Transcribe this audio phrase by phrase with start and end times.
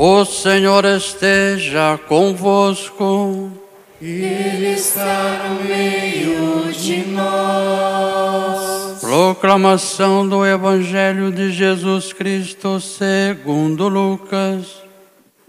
[0.00, 3.50] O Senhor esteja convosco.
[4.00, 9.00] Ele está no meio de nós.
[9.00, 14.84] Proclamação do Evangelho de Jesus Cristo segundo Lucas.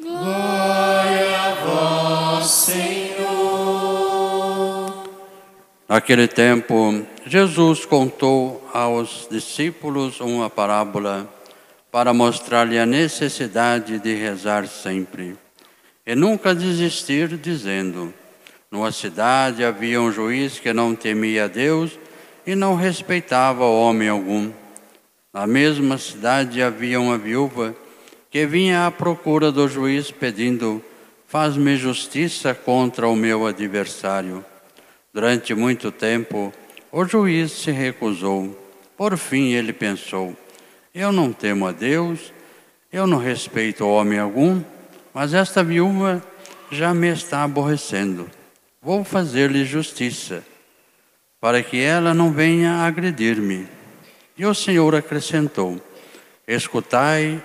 [0.01, 3.19] Glória a vós, Senhor.
[5.87, 11.29] Naquele tempo, Jesus contou aos discípulos uma parábola
[11.91, 15.35] para mostrar-lhe a necessidade de rezar sempre
[16.09, 18.11] e nunca desistir, dizendo:
[18.71, 21.99] Numa cidade havia um juiz que não temia Deus
[22.47, 24.51] e não respeitava homem algum.
[25.31, 27.75] Na mesma cidade havia uma viúva
[28.31, 30.83] que vinha à procura do juiz pedindo:
[31.27, 34.43] Faz-me justiça contra o meu adversário.
[35.13, 36.51] Durante muito tempo,
[36.91, 38.57] o juiz se recusou.
[38.97, 40.35] Por fim, ele pensou:
[40.93, 42.33] eu não temo a Deus,
[42.91, 44.61] eu não respeito homem algum,
[45.13, 46.23] mas esta viúva
[46.71, 48.29] já me está aborrecendo.
[48.81, 50.43] Vou fazer-lhe justiça,
[51.39, 53.67] para que ela não venha agredir-me.
[54.37, 55.79] E o Senhor acrescentou:
[56.47, 57.41] Escutai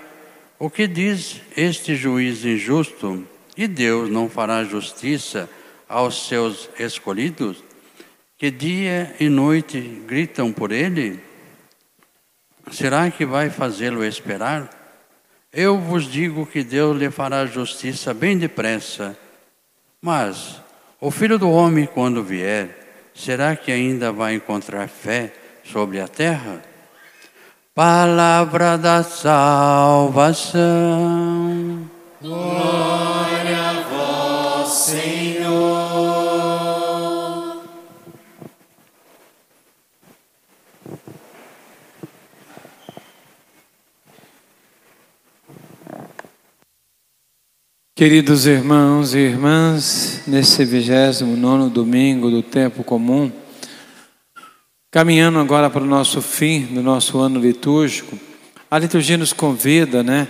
[0.58, 3.26] o que diz este juiz injusto,
[3.56, 5.48] e Deus não fará justiça
[5.88, 7.62] aos seus escolhidos,
[8.38, 11.20] que dia e noite gritam por ele?
[12.70, 14.70] Será que vai fazê-lo esperar?
[15.52, 19.16] Eu vos digo que Deus lhe fará justiça bem depressa.
[20.00, 20.60] Mas
[21.00, 25.32] o filho do homem, quando vier, será que ainda vai encontrar fé
[25.64, 26.62] sobre a terra?
[27.74, 30.60] Palavra da salvação.
[32.20, 32.73] Glória
[47.96, 53.30] Queridos irmãos e irmãs, nesse 29 domingo do tempo comum,
[54.90, 58.18] caminhando agora para o nosso fim do nosso ano litúrgico,
[58.68, 60.26] a liturgia nos convida, né,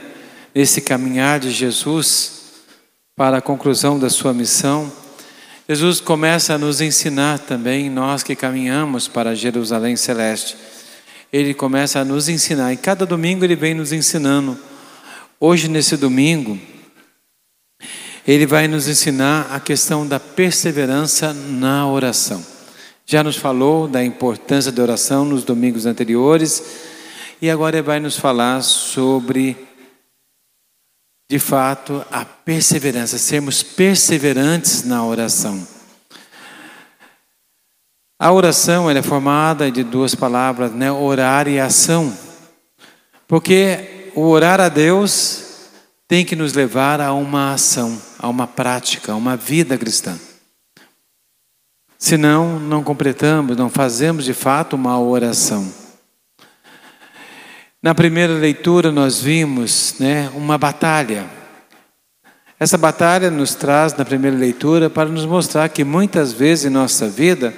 [0.55, 2.67] nesse caminhar de Jesus
[3.17, 4.93] para a conclusão da sua missão.
[5.67, 10.55] Jesus começa a nos ensinar também, nós que caminhamos para Jerusalém Celeste.
[11.33, 14.55] Ele começa a nos ensinar, e cada domingo ele vem nos ensinando.
[15.41, 16.59] Hoje, nesse domingo,
[18.27, 22.45] ele vai nos ensinar a questão da perseverança na oração.
[23.07, 26.63] Já nos falou da importância da oração nos domingos anteriores
[27.41, 29.57] e agora ele vai nos falar sobre,
[31.31, 35.67] de fato, a perseverança, sermos perseverantes na oração.
[38.19, 40.91] A oração é formada de duas palavras, né?
[40.91, 42.17] orar e ação.
[43.29, 45.44] Porque o orar a Deus
[46.07, 50.19] tem que nos levar a uma ação, a uma prática, a uma vida cristã.
[51.99, 55.73] Senão, não completamos, não fazemos de fato uma oração.
[57.83, 61.27] Na primeira leitura, nós vimos né, uma batalha.
[62.59, 67.09] Essa batalha nos traz, na primeira leitura, para nos mostrar que muitas vezes em nossa
[67.09, 67.55] vida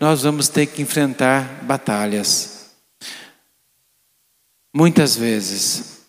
[0.00, 2.70] nós vamos ter que enfrentar batalhas.
[4.74, 6.01] Muitas vezes.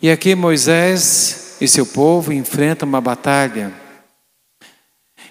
[0.00, 3.72] E aqui Moisés e seu povo enfrentam uma batalha.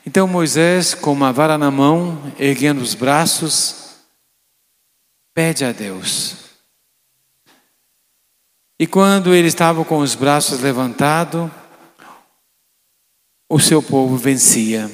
[0.05, 3.95] Então Moisés, com uma vara na mão, erguendo os braços,
[5.33, 6.35] pede a Deus.
[8.77, 11.49] E quando ele estava com os braços levantados,
[13.49, 14.91] o seu povo vencia.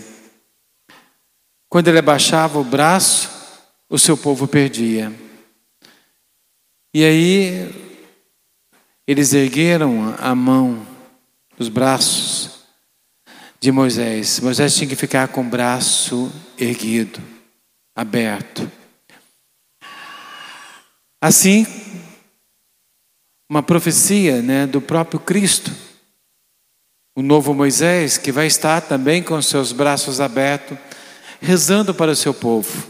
[1.67, 3.27] Quando ele abaixava o braço,
[3.89, 5.11] o seu povo perdia.
[6.93, 7.82] E aí
[9.07, 10.85] eles ergueram a mão,
[11.57, 12.63] os braços
[13.59, 14.39] de Moisés.
[14.39, 17.21] Moisés tinha que ficar com o braço erguido,
[17.95, 18.69] aberto.
[21.21, 21.65] Assim,
[23.49, 25.71] uma profecia né, do próprio Cristo,
[27.15, 30.77] o novo Moisés, que vai estar também com seus braços abertos,
[31.39, 32.87] rezando para o seu povo,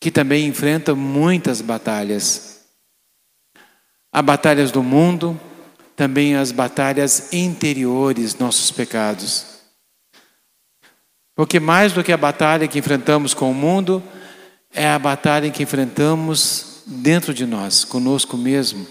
[0.00, 2.57] que também enfrenta muitas batalhas.
[4.12, 5.38] Há batalhas do mundo,
[5.94, 9.58] também as batalhas interiores, nossos pecados.
[11.34, 14.02] Porque mais do que a batalha que enfrentamos com o mundo,
[14.72, 18.86] é a batalha que enfrentamos dentro de nós, conosco mesmo.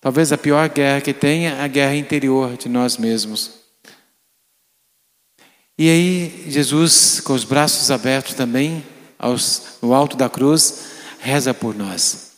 [0.00, 3.60] Talvez a pior guerra que tenha é a guerra interior de nós mesmos.
[5.78, 8.84] E aí, Jesus, com os braços abertos também,
[9.18, 10.90] aos, no alto da cruz,
[11.20, 12.29] reza por nós.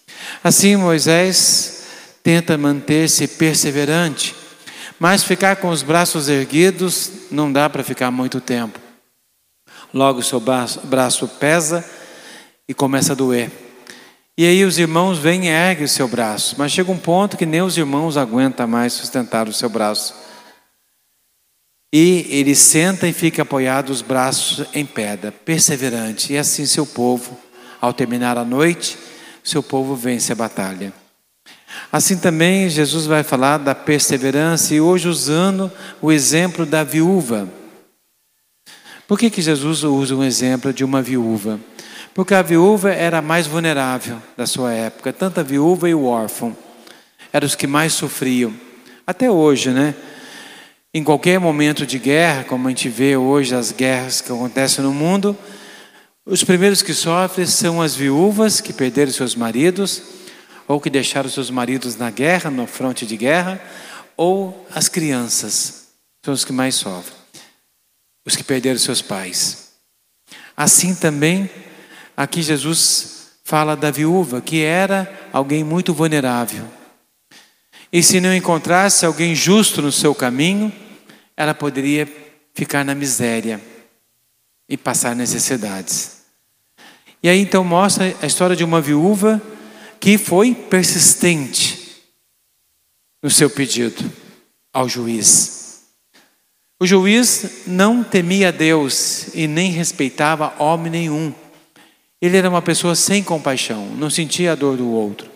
[0.43, 1.85] Assim, Moisés
[2.23, 4.35] tenta manter-se perseverante,
[5.03, 8.79] Mas ficar com os braços erguidos não dá para ficar muito tempo.
[9.93, 11.85] Logo seu braço, braço pesa
[12.69, 13.51] e começa a doer.
[14.39, 17.45] E aí os irmãos vêm e erguem o seu braço, mas chega um ponto que
[17.45, 20.15] nem os irmãos aguentam mais sustentar o seu braço.
[21.93, 26.33] E ele senta e fica apoiado os braços em pedra, perseverante.
[26.33, 27.37] E assim seu povo,
[27.81, 28.97] ao terminar a noite,
[29.43, 30.93] seu povo vence a batalha.
[31.91, 37.49] Assim também Jesus vai falar da perseverança e hoje usando o exemplo da viúva.
[39.07, 41.61] Por que, que Jesus usa um exemplo de uma viúva?
[42.15, 46.05] Porque a viúva era a mais vulnerável da sua época, tanto a viúva e o
[46.05, 46.57] órfão
[47.33, 48.53] eram os que mais sofriam.
[49.07, 49.95] Até hoje, né?
[50.93, 54.93] Em qualquer momento de guerra, como a gente vê hoje as guerras que acontecem no
[54.93, 55.37] mundo,
[56.25, 60.03] os primeiros que sofrem são as viúvas que perderam seus maridos,
[60.69, 63.61] ou que deixaram seus maridos na guerra, no fronte de guerra,
[64.17, 65.89] ou as crianças,
[66.25, 67.17] são os que mais sofrem,
[68.25, 69.73] os que perderam seus pais.
[70.57, 71.51] Assim também,
[72.17, 76.65] aqui Jesus fala da viúva, que era alguém muito vulnerável.
[77.93, 80.73] E se não encontrasse alguém justo no seu caminho,
[81.37, 82.09] ela poderia
[82.55, 83.61] ficar na miséria
[84.73, 86.23] e passar necessidades.
[87.23, 89.41] E aí então mostra a história de uma viúva
[90.01, 92.03] que foi persistente
[93.23, 94.11] no seu pedido
[94.73, 95.83] ao juiz.
[96.81, 101.35] O juiz não temia Deus e nem respeitava homem nenhum.
[102.19, 105.31] Ele era uma pessoa sem compaixão, não sentia a dor do outro,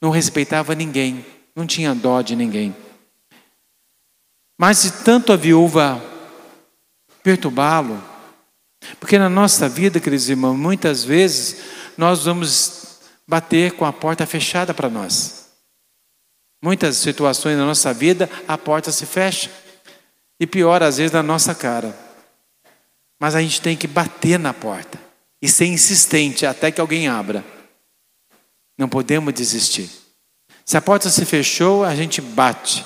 [0.00, 1.22] não respeitava ninguém,
[1.54, 2.74] não tinha dó de ninguém.
[4.56, 6.02] Mas de tanto a viúva
[7.22, 8.13] perturbá-lo,
[9.00, 11.56] porque na nossa vida, queridos irmãos, muitas vezes
[11.96, 15.48] nós vamos bater com a porta fechada para nós.
[16.62, 19.50] Muitas situações na nossa vida, a porta se fecha.
[20.40, 21.96] E pior, às vezes, na nossa cara.
[23.20, 24.98] Mas a gente tem que bater na porta
[25.40, 27.44] e ser insistente até que alguém abra.
[28.78, 29.90] Não podemos desistir.
[30.64, 32.84] Se a porta se fechou, a gente bate.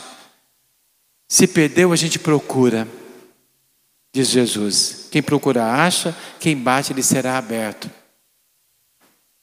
[1.28, 2.88] Se perdeu, a gente procura,
[4.12, 5.08] diz Jesus.
[5.10, 7.90] Quem procura acha, quem bate lhe será aberto.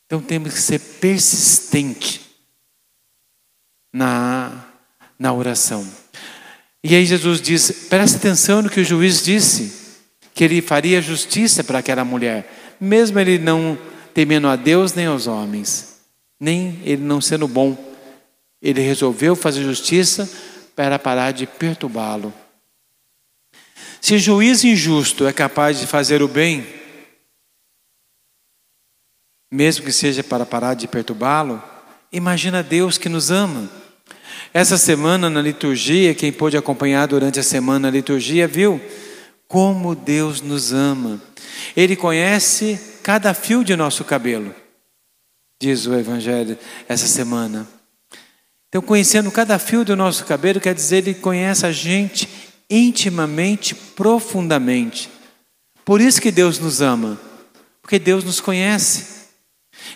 [0.06, 2.22] Então temos que ser persistente
[3.94, 4.66] na,
[5.18, 5.88] na oração.
[6.84, 9.86] E aí Jesus diz: presta atenção no que o juiz disse,
[10.34, 13.78] que ele faria justiça para aquela mulher, mesmo ele não
[14.14, 16.02] temendo a Deus nem aos homens,
[16.40, 17.76] nem ele não sendo bom,
[18.62, 20.30] ele resolveu fazer justiça
[20.76, 22.34] para parar de perturbá-lo.
[24.01, 26.65] Se juiz injusto é capaz de fazer o bem,
[29.51, 31.62] mesmo que seja para parar de perturbá-lo,
[32.12, 33.69] imagina Deus que nos ama.
[34.53, 38.81] Essa semana na liturgia, quem pôde acompanhar durante a semana a liturgia, viu
[39.47, 41.21] como Deus nos ama.
[41.75, 44.53] Ele conhece cada fio de nosso cabelo,
[45.62, 46.57] diz o Evangelho
[46.88, 47.68] essa semana.
[48.69, 52.27] Então, conhecendo cada fio do nosso cabelo, quer dizer, Ele conhece a gente
[52.70, 55.10] intimamente, profundamente.
[55.84, 57.20] Por isso que Deus nos ama,
[57.82, 59.28] porque Deus nos conhece.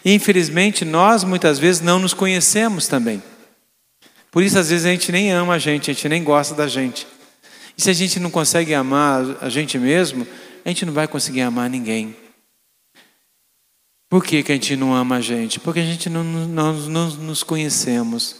[0.06, 3.22] E, infelizmente, nós muitas vezes não nos conhecemos também.
[4.32, 6.68] Por isso, às vezes, a gente nem ama a gente, a gente nem gosta da
[6.68, 7.08] gente.
[7.78, 10.28] E se a gente não consegue amar a gente mesmo,
[10.64, 12.16] a gente não vai conseguir amar ninguém.
[14.10, 15.60] Por que, que a gente não ama a gente?
[15.60, 18.36] Porque a gente não, não, não nos conhecemos.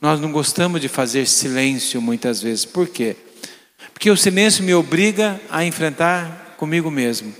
[0.00, 2.64] Nós não gostamos de fazer silêncio muitas vezes.
[2.64, 3.16] Por quê?
[3.96, 7.34] Porque o silêncio me obriga a enfrentar comigo mesmo.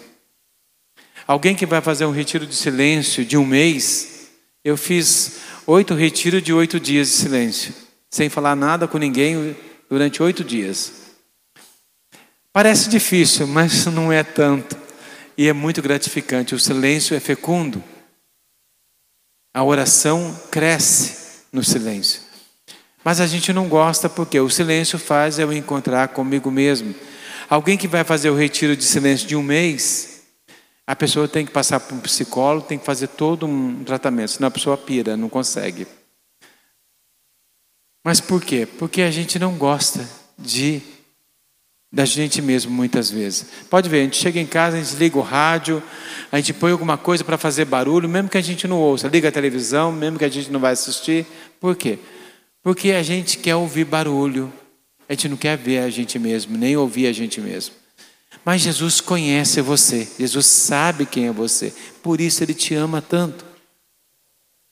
[1.27, 4.31] Alguém que vai fazer um retiro de silêncio de um mês,
[4.65, 7.75] eu fiz oito retiros de oito dias de silêncio,
[8.09, 9.55] sem falar nada com ninguém
[9.91, 10.93] durante oito dias.
[12.55, 14.79] Parece difícil, mas não é tanto.
[15.37, 16.55] E é muito gratificante.
[16.55, 17.85] O silêncio é fecundo.
[19.53, 22.26] A oração cresce no silêncio.
[23.07, 26.93] Mas a gente não gosta porque o silêncio faz eu encontrar comigo mesmo.
[27.49, 30.23] Alguém que vai fazer o retiro de silêncio de um mês,
[30.85, 34.49] a pessoa tem que passar por um psicólogo, tem que fazer todo um tratamento, senão
[34.49, 35.87] a pessoa pira, não consegue.
[38.05, 38.67] Mas por quê?
[38.67, 40.05] Porque a gente não gosta
[40.37, 40.83] de
[41.93, 43.47] da gente mesmo muitas vezes.
[43.71, 45.81] Pode ver, a gente chega em casa, a gente liga o rádio,
[46.33, 49.29] a gente põe alguma coisa para fazer barulho, mesmo que a gente não ouça, liga
[49.29, 51.25] a televisão, mesmo que a gente não vai assistir.
[51.61, 52.01] Por quê?
[52.67, 54.53] Porque a gente quer ouvir barulho,
[55.09, 57.77] a gente não quer ver a gente mesmo, nem ouvir a gente mesmo.
[58.45, 63.45] Mas Jesus conhece você, Jesus sabe quem é você, por isso Ele te ama tanto.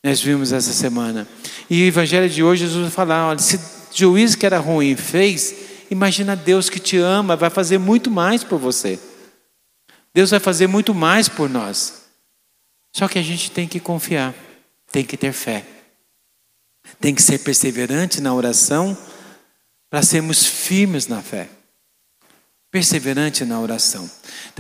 [0.03, 1.29] Nós vimos essa semana.
[1.71, 3.61] E o Evangelho de hoje, Jesus vai falar: olha, se
[3.93, 5.55] juiz que era ruim fez,
[5.89, 8.99] imagina Deus que te ama, vai fazer muito mais por você.
[10.13, 12.07] Deus vai fazer muito mais por nós.
[12.93, 14.35] Só que a gente tem que confiar,
[14.91, 15.65] tem que ter fé,
[17.01, 18.97] tem que ser perseverante na oração
[19.91, 21.49] para sermos firmes na fé.
[22.71, 24.11] Perseverante na oração.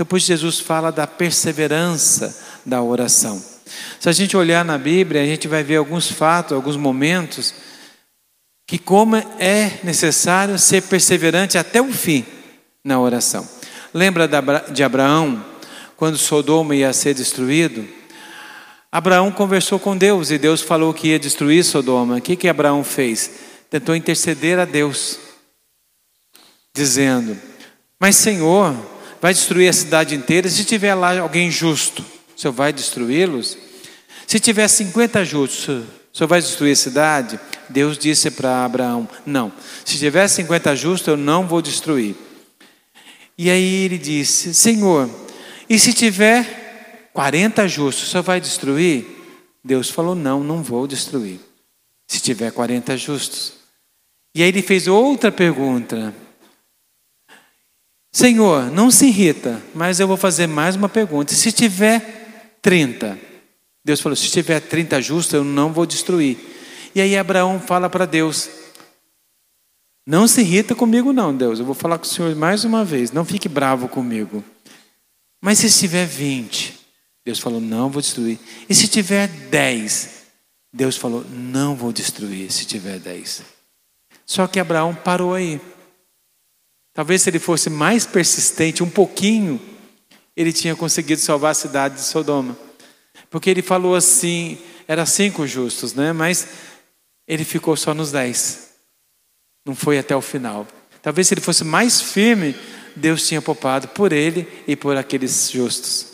[0.09, 3.43] Por Jesus fala da perseverança da oração.
[3.99, 7.55] Se a gente olhar na Bíblia, a gente vai ver alguns fatos, alguns momentos,
[8.67, 12.25] que como é necessário ser perseverante até o fim
[12.85, 13.49] na oração.
[13.93, 14.29] Lembra
[14.73, 15.45] de Abraão,
[15.97, 17.87] quando Sodoma ia ser destruído?
[18.95, 22.19] Abraão conversou com Deus e Deus falou que ia destruir Sodoma.
[22.19, 23.29] O que, que Abraão fez?
[23.69, 25.19] Tentou interceder a Deus
[26.73, 27.37] dizendo:
[27.99, 28.73] Mas Senhor,
[29.21, 30.49] vai destruir a cidade inteira.
[30.49, 32.05] Se tiver lá alguém justo,
[32.37, 33.59] o Senhor vai destruí-los?
[34.29, 37.41] Se tiver 50 justos, o Senhor vai destruir a cidade?
[37.69, 39.53] Deus disse para Abraão: Não.
[39.85, 42.15] Se tiver 50 justos, eu não vou destruir.
[43.37, 45.11] E aí ele disse: Senhor,
[45.69, 46.64] e se tiver
[47.15, 49.07] 40 justos, Senhor vai destruir?
[49.65, 51.39] Deus falou: Não, não vou destruir.
[52.09, 53.55] Se tiver 40 justos.
[54.35, 56.13] E aí ele fez outra pergunta:
[58.13, 61.33] Senhor, não se irrita, mas eu vou fazer mais uma pergunta.
[61.33, 63.17] Se tiver 30,
[63.85, 66.37] Deus falou: se tiver 30 justos, eu não vou destruir.
[66.97, 68.51] E aí Abraão fala para Deus:
[70.05, 71.61] Não se irrita comigo, não, Deus.
[71.61, 73.13] Eu vou falar com o Senhor mais uma vez.
[73.13, 74.43] Não fique bravo comigo.
[75.41, 76.84] Mas se tiver 20,
[77.25, 78.39] Deus falou: Não vou destruir.
[78.69, 80.11] E se tiver 10,
[80.73, 83.43] Deus falou: Não vou destruir se tiver 10.
[84.27, 85.61] Só que Abraão parou aí.
[86.93, 89.61] Talvez se ele fosse mais persistente um pouquinho,
[90.37, 92.57] ele tinha conseguido salvar a cidade de Sodoma.
[93.29, 96.13] Porque ele falou assim, era cinco justos, né?
[96.13, 96.47] Mas
[97.27, 98.71] ele ficou só nos dez.
[99.67, 100.67] Não foi até o final.
[101.03, 102.55] Talvez se ele fosse mais firme,
[102.95, 106.14] Deus tinha poupado por ele e por aqueles justos.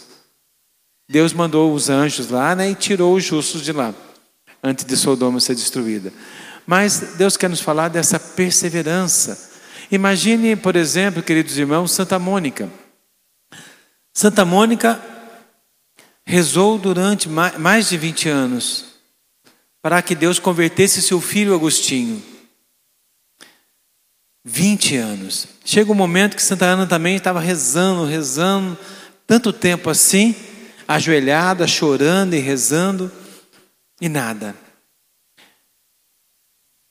[1.10, 3.94] Deus mandou os anjos lá né, e tirou os justos de lá,
[4.62, 6.12] antes de Sodoma ser destruída.
[6.66, 9.50] Mas Deus quer nos falar dessa perseverança
[9.90, 12.70] Imagine, por exemplo, queridos irmãos, Santa Mônica.
[14.14, 15.02] Santa Mônica
[16.24, 18.84] rezou durante mais de 20 anos
[19.82, 22.22] para que Deus convertesse seu filho Agostinho.
[24.44, 25.48] 20 anos.
[25.64, 28.78] Chega um momento que Santa Ana também estava rezando, rezando,
[29.26, 30.36] tanto tempo assim,
[30.90, 33.12] ajoelhada, chorando e rezando,
[34.00, 34.56] e nada.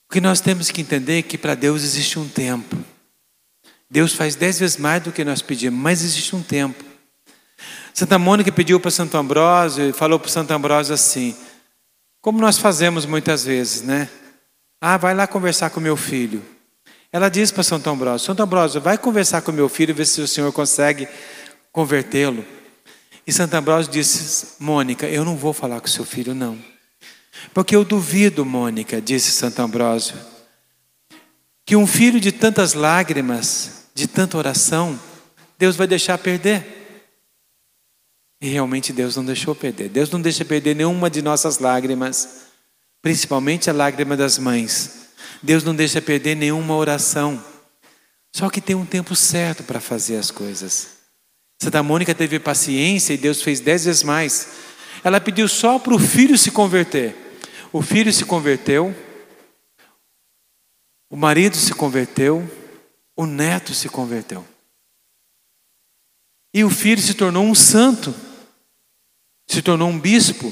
[0.08, 2.78] O que nós temos que entender é que para Deus existe um tempo.
[3.92, 6.82] Deus faz dez vezes mais do que nós pedimos, mas existe um tempo.
[7.94, 11.36] Santa Mônica pediu para Santo Ambrósio e falou para Santo Ambrósio assim,
[12.22, 14.08] como nós fazemos muitas vezes, né?
[14.80, 16.42] Ah, vai lá conversar com meu filho.
[17.12, 20.22] Ela disse para Santo Ambrósio: Santo Ambrósio, vai conversar com meu filho e ver se
[20.22, 21.06] o senhor consegue
[21.74, 22.59] convertê-lo.
[23.30, 26.58] E Santo Ambrósio disse: Mônica, eu não vou falar com seu filho, não.
[27.54, 30.16] Porque eu duvido, Mônica, disse Santo Ambrósio,
[31.64, 35.00] que um filho de tantas lágrimas, de tanta oração,
[35.60, 36.66] Deus vai deixar perder.
[38.42, 39.90] E realmente Deus não deixou perder.
[39.90, 42.46] Deus não deixa perder nenhuma de nossas lágrimas,
[43.00, 45.10] principalmente a lágrima das mães.
[45.44, 47.40] Deus não deixa perder nenhuma oração.
[48.36, 50.99] Só que tem um tempo certo para fazer as coisas.
[51.62, 54.48] Santa Mônica teve paciência e Deus fez dez vezes mais.
[55.04, 57.16] Ela pediu só para o filho se converter.
[57.72, 58.96] O filho se converteu,
[61.10, 62.50] o marido se converteu,
[63.16, 64.46] o neto se converteu.
[66.54, 68.16] E o filho se tornou um santo,
[69.46, 70.52] se tornou um bispo,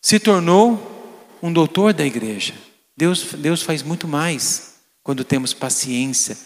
[0.00, 2.54] se tornou um doutor da igreja.
[2.96, 6.36] Deus, Deus faz muito mais quando temos paciência.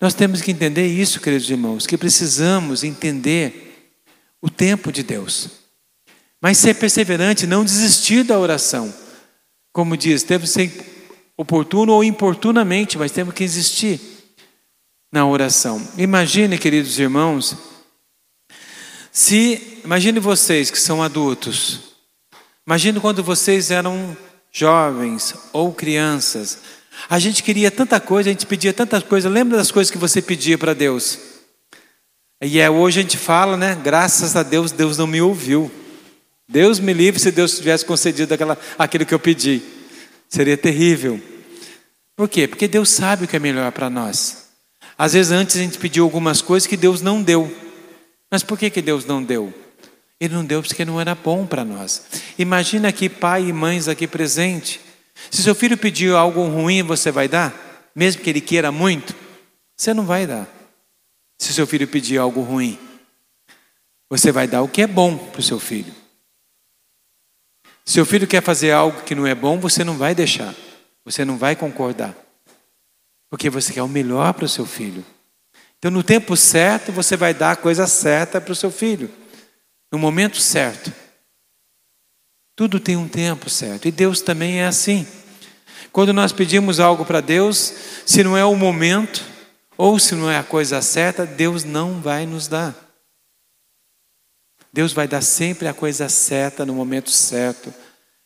[0.00, 3.92] Nós temos que entender isso, queridos irmãos, que precisamos entender
[4.42, 5.48] o tempo de Deus.
[6.40, 8.92] Mas ser perseverante, não desistir da oração.
[9.72, 10.70] Como diz, que ser
[11.36, 14.00] oportuno ou importunamente, mas temos que existir
[15.12, 15.86] na oração.
[15.96, 17.56] Imagine, queridos irmãos,
[19.10, 21.80] se imagine vocês que são adultos.
[22.66, 24.16] Imagine quando vocês eram
[24.52, 26.58] jovens ou crianças.
[27.08, 29.28] A gente queria tanta coisa, a gente pedia tanta coisa.
[29.28, 31.18] Lembra das coisas que você pedia para Deus?
[32.42, 33.78] E é hoje a gente fala, né?
[33.82, 35.70] Graças a Deus, Deus não me ouviu.
[36.48, 39.62] Deus me livre se Deus tivesse concedido aquela, aquilo que eu pedi.
[40.28, 41.20] Seria terrível.
[42.14, 42.46] Por quê?
[42.48, 44.48] Porque Deus sabe o que é melhor para nós.
[44.98, 47.54] Às vezes antes a gente pediu algumas coisas que Deus não deu.
[48.30, 49.52] Mas por que, que Deus não deu?
[50.18, 52.06] Ele não deu porque não era bom para nós.
[52.38, 54.80] Imagina aqui pai e mães aqui presentes
[55.30, 57.54] Se seu filho pedir algo ruim, você vai dar?
[57.94, 59.14] Mesmo que ele queira muito?
[59.76, 60.46] Você não vai dar.
[61.38, 62.78] Se seu filho pedir algo ruim,
[64.08, 65.94] você vai dar o que é bom para o seu filho.
[67.84, 70.54] Se seu filho quer fazer algo que não é bom, você não vai deixar.
[71.04, 72.14] Você não vai concordar.
[73.30, 75.04] Porque você quer o melhor para o seu filho.
[75.78, 79.10] Então, no tempo certo, você vai dar a coisa certa para o seu filho.
[79.92, 80.92] No momento certo.
[82.56, 83.86] Tudo tem um tempo certo.
[83.86, 85.06] E Deus também é assim.
[85.92, 87.72] Quando nós pedimos algo para Deus,
[88.06, 89.22] se não é o momento,
[89.76, 92.74] ou se não é a coisa certa, Deus não vai nos dar.
[94.72, 97.72] Deus vai dar sempre a coisa certa no momento certo.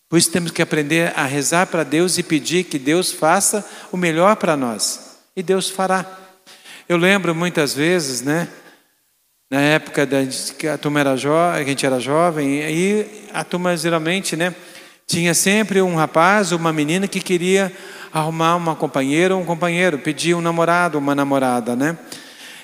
[0.08, 3.96] Por isso temos que aprender a rezar para Deus e pedir que Deus faça o
[3.96, 5.18] melhor para nós.
[5.36, 6.18] E Deus fará.
[6.88, 8.48] Eu lembro muitas vezes, né?
[9.50, 10.18] Na época da
[10.56, 14.54] que a turma era jovem, a gente era jovem, e a turma geralmente, né?
[15.08, 17.72] Tinha sempre um rapaz uma menina que queria
[18.12, 21.98] arrumar uma companheira ou um companheiro, pedir um namorado uma namorada, né?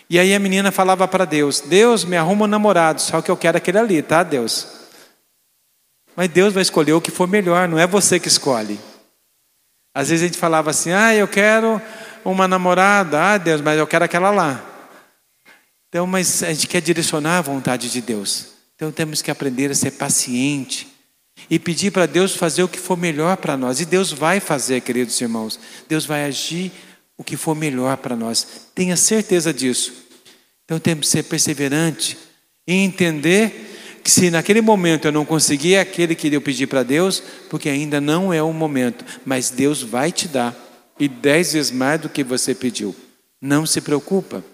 [0.08, 3.36] E aí a menina falava para Deus: Deus, me arruma um namorado, só que eu
[3.36, 4.68] quero aquele ali, tá, Deus?
[6.14, 8.78] Mas Deus vai escolher o que for melhor, não é você que escolhe.
[9.92, 11.82] Às vezes a gente falava assim: ah, eu quero
[12.24, 14.75] uma namorada, ah, Deus, mas eu quero aquela lá.
[15.96, 18.48] Então, mas a gente quer direcionar a vontade de Deus.
[18.74, 20.86] Então temos que aprender a ser paciente
[21.48, 23.80] e pedir para Deus fazer o que for melhor para nós.
[23.80, 25.58] E Deus vai fazer, queridos irmãos.
[25.88, 26.70] Deus vai agir
[27.16, 28.46] o que for melhor para nós.
[28.74, 29.90] Tenha certeza disso.
[30.66, 32.18] Então temos que ser perseverante
[32.68, 37.22] e entender que se naquele momento eu não conseguir aquele que eu pedi para Deus,
[37.48, 40.54] porque ainda não é o momento, mas Deus vai te dar
[41.00, 42.94] e dez vezes mais do que você pediu.
[43.40, 44.44] Não se preocupa.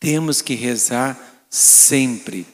[0.00, 1.16] Temos que rezar
[1.50, 2.46] sempre.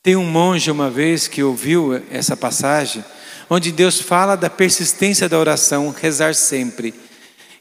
[0.00, 3.04] Tem um monge uma vez que ouviu essa passagem,
[3.50, 6.94] onde Deus fala da persistência da oração, rezar sempre.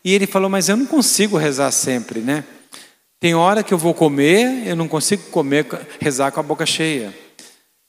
[0.03, 2.43] E ele falou: Mas eu não consigo rezar sempre, né?
[3.19, 5.65] Tem hora que eu vou comer, eu não consigo comer,
[5.99, 7.11] rezar com a boca cheia.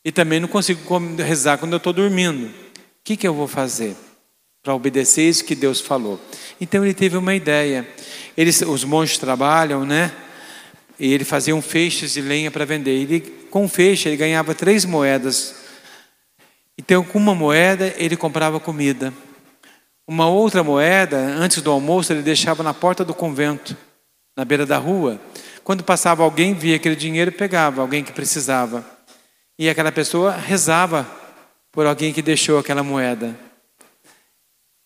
[0.03, 0.81] E também não consigo
[1.19, 2.47] rezar quando eu estou dormindo.
[2.47, 2.53] O
[3.05, 3.95] que, que eu vou fazer
[4.63, 6.19] para obedecer isso que Deus falou?
[6.59, 7.87] Então ele teve uma ideia.
[8.35, 10.13] Eles, os monges trabalham, né?
[10.99, 12.93] E ele fazia um feixes de lenha para vender.
[12.93, 15.55] Ele, com um feixe, ele ganhava três moedas.
[16.79, 19.13] Então, com uma moeda, ele comprava comida.
[20.07, 23.77] Uma outra moeda, antes do almoço, ele deixava na porta do convento,
[24.37, 25.21] na beira da rua.
[25.65, 28.85] Quando passava alguém, via aquele dinheiro e pegava, alguém que precisava.
[29.59, 31.07] E aquela pessoa rezava
[31.73, 33.37] por alguém que deixou aquela moeda.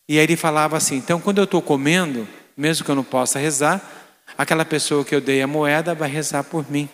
[0.09, 3.39] E aí ele falava assim: então, quando eu estou comendo, mesmo que eu não possa
[3.39, 4.00] rezar,
[4.37, 6.89] aquela pessoa que eu dei a moeda vai rezar por mim.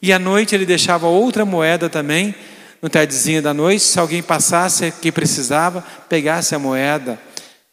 [0.00, 2.34] E à noite ele deixava outra moeda também,
[2.80, 7.18] no tardezinho da noite, se alguém passasse que precisava, pegasse a moeda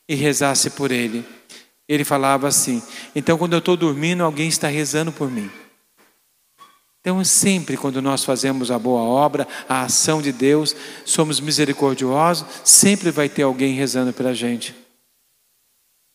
[0.08, 1.26] e rezasse por ele.
[1.88, 2.84] Ele falava assim:
[3.16, 5.50] então quando eu estou dormindo, alguém está rezando por mim.
[7.02, 13.10] Então, sempre quando nós fazemos a boa obra, a ação de Deus, somos misericordiosos, sempre
[13.10, 14.76] vai ter alguém rezando pela gente.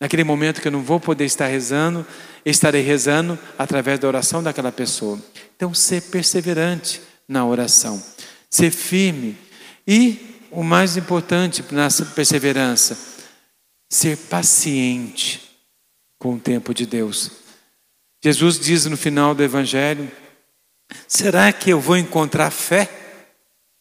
[0.00, 2.07] Naquele momento que eu não vou poder estar rezando,
[2.44, 5.18] estarei rezando através da oração daquela pessoa.
[5.57, 8.02] Então, ser perseverante na oração,
[8.50, 9.38] ser firme
[9.87, 12.98] e, o mais importante na perseverança,
[13.90, 15.40] ser paciente
[16.18, 17.30] com o tempo de Deus.
[18.22, 20.11] Jesus diz no final do Evangelho
[21.09, 22.88] Será que eu vou encontrar fé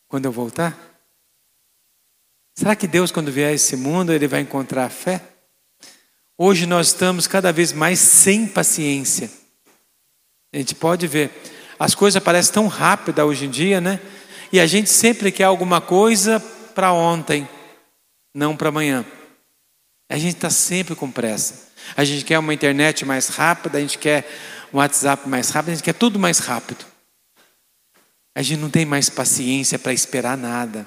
[0.07, 0.77] quando eu voltar?
[2.55, 5.21] Será que Deus, quando vier a esse mundo, Ele vai encontrar fé?
[6.45, 9.31] Hoje nós estamos cada vez mais sem paciência.
[10.53, 11.31] A gente pode ver,
[11.79, 13.97] as coisas parecem tão rápidas hoje em dia, né?
[14.51, 16.41] E a gente sempre quer alguma coisa
[16.75, 17.47] para ontem,
[18.35, 19.05] não para amanhã.
[20.09, 21.69] A gente está sempre com pressa.
[21.95, 24.29] A gente quer uma internet mais rápida, a gente quer
[24.73, 26.85] um WhatsApp mais rápido, a gente quer tudo mais rápido.
[28.35, 30.85] A gente não tem mais paciência para esperar nada.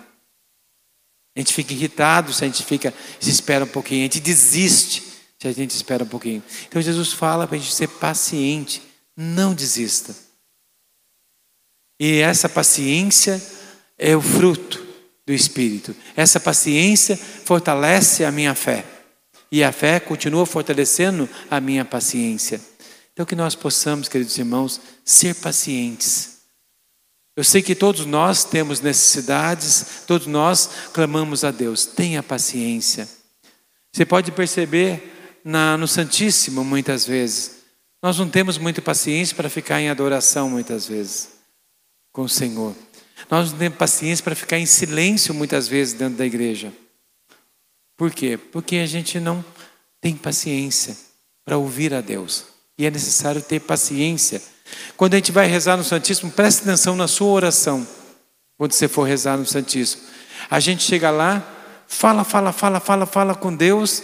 [1.34, 5.15] A gente fica irritado se a gente fica, se espera um pouquinho, a gente desiste
[5.38, 6.42] se a gente espera um pouquinho.
[6.68, 8.82] Então Jesus fala para a gente ser paciente,
[9.16, 10.14] não desista.
[11.98, 13.42] E essa paciência
[13.98, 14.86] é o fruto
[15.26, 15.94] do Espírito.
[16.14, 18.84] Essa paciência fortalece a minha fé.
[19.50, 22.60] E a fé continua fortalecendo a minha paciência.
[23.12, 26.36] Então que nós possamos, queridos irmãos, ser pacientes
[27.36, 31.84] eu sei que todos nós temos necessidades, todos nós clamamos a Deus.
[31.84, 33.06] Tenha paciência.
[33.92, 35.15] Você pode perceber
[35.46, 37.58] na, no Santíssimo muitas vezes.
[38.02, 41.28] Nós não temos muita paciência para ficar em adoração muitas vezes
[42.12, 42.74] com o Senhor.
[43.30, 46.72] Nós não temos paciência para ficar em silêncio muitas vezes dentro da igreja.
[47.96, 48.36] Por quê?
[48.36, 49.44] Porque a gente não
[50.00, 50.96] tem paciência
[51.44, 52.46] para ouvir a Deus.
[52.76, 54.42] E é necessário ter paciência.
[54.96, 57.86] Quando a gente vai rezar no Santíssimo, preste atenção na sua oração.
[58.58, 60.02] Quando você for rezar no Santíssimo.
[60.50, 61.40] A gente chega lá,
[61.86, 64.02] fala, fala, fala, fala, fala com Deus.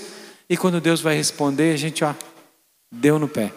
[0.48, 2.14] E quando Deus vai responder, a gente, ó,
[2.90, 3.52] deu no pé.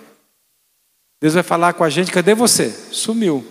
[1.21, 2.69] Deus vai falar com a gente, cadê você?
[2.69, 3.45] Sumiu.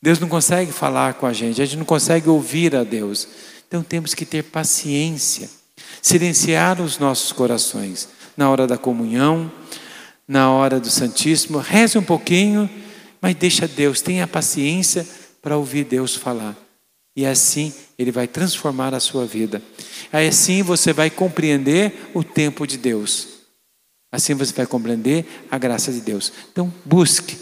[0.00, 3.28] Deus não consegue falar com a gente, a gente não consegue ouvir a Deus.
[3.68, 5.48] Então temos que ter paciência,
[6.00, 9.50] silenciar os nossos corações na hora da comunhão,
[10.26, 11.58] na hora do Santíssimo.
[11.58, 12.68] Reze um pouquinho,
[13.20, 15.06] mas deixa Deus, tenha paciência
[15.40, 16.56] para ouvir Deus falar.
[17.14, 19.62] E assim Ele vai transformar a sua vida.
[20.12, 23.28] Aí assim você vai compreender o tempo de Deus.
[24.10, 26.32] Assim você vai compreender a graça de Deus.
[26.50, 27.38] Então busque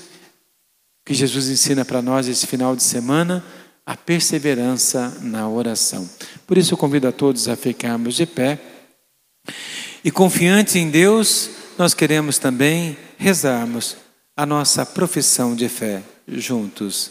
[1.04, 3.44] que Jesus ensina para nós esse final de semana
[3.84, 6.08] a perseverança na oração.
[6.46, 8.58] Por isso eu convido a todos a ficarmos de pé.
[10.04, 13.96] E confiantes em Deus, nós queremos também rezarmos
[14.36, 17.10] a nossa profissão de fé juntos.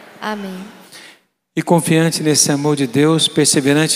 [0.21, 0.63] Amém.
[1.55, 3.89] E confiante nesse amor de Deus, perseverante